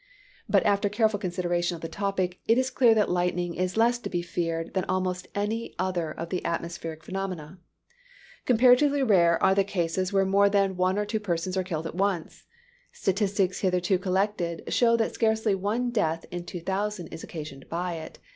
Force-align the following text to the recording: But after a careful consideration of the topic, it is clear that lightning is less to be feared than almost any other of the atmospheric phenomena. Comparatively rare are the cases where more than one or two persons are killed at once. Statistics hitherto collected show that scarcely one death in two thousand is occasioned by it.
But 0.49 0.65
after 0.65 0.87
a 0.87 0.89
careful 0.89 1.19
consideration 1.19 1.75
of 1.75 1.81
the 1.81 1.87
topic, 1.87 2.39
it 2.47 2.57
is 2.57 2.71
clear 2.71 2.95
that 2.95 3.11
lightning 3.11 3.53
is 3.53 3.77
less 3.77 3.99
to 3.99 4.09
be 4.09 4.23
feared 4.23 4.73
than 4.73 4.83
almost 4.85 5.27
any 5.35 5.75
other 5.77 6.09
of 6.09 6.29
the 6.29 6.43
atmospheric 6.43 7.03
phenomena. 7.03 7.59
Comparatively 8.47 9.03
rare 9.03 9.37
are 9.43 9.53
the 9.53 9.63
cases 9.63 10.11
where 10.11 10.25
more 10.25 10.49
than 10.49 10.75
one 10.75 10.97
or 10.97 11.05
two 11.05 11.19
persons 11.19 11.55
are 11.55 11.61
killed 11.63 11.85
at 11.85 11.93
once. 11.93 12.45
Statistics 12.91 13.59
hitherto 13.59 13.99
collected 13.99 14.63
show 14.73 14.97
that 14.97 15.13
scarcely 15.13 15.53
one 15.53 15.91
death 15.91 16.25
in 16.31 16.45
two 16.47 16.61
thousand 16.61 17.05
is 17.13 17.23
occasioned 17.23 17.69
by 17.69 17.93
it. 17.93 18.17